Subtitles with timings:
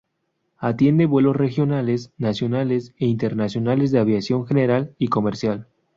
[0.57, 5.67] Atiende vuelos regionales, nacionales e internacionales de aviación general y comercial.